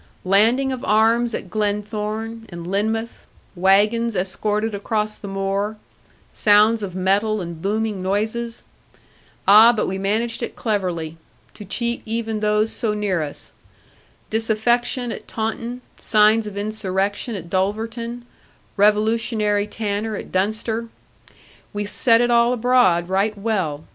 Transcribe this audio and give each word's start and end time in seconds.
Landing 0.25 0.71
of 0.71 0.83
arms 0.83 1.35
at 1.35 1.51
Glenthorne, 1.51 2.47
and 2.49 2.65
Lynmouth, 2.65 3.27
wagons 3.55 4.15
escorted 4.15 4.73
across 4.73 5.13
the 5.13 5.27
moor, 5.27 5.77
sounds 6.33 6.81
of 6.81 6.95
metal 6.95 7.39
and 7.39 7.61
booming 7.61 8.01
noises! 8.01 8.63
Ah, 9.47 9.71
but 9.71 9.85
we 9.85 9.99
managed 9.99 10.41
it 10.41 10.55
cleverly, 10.55 11.17
to 11.53 11.63
cheat 11.65 12.01
even 12.03 12.39
those 12.39 12.71
so 12.71 12.95
near 12.95 13.19
to 13.19 13.27
us. 13.27 13.53
Disaffection 14.31 15.11
at 15.11 15.27
Taunton, 15.27 15.81
signs 15.99 16.47
of 16.47 16.57
insurrection 16.57 17.35
at 17.35 17.47
Dulverton, 17.47 18.25
revolutionary 18.77 19.67
tanner 19.67 20.15
at 20.15 20.31
Dunster! 20.31 20.87
We 21.73 21.85
set 21.85 22.21
it 22.21 22.31
all 22.31 22.53
abroad, 22.53 23.07
right 23.07 23.37
well. 23.37 23.85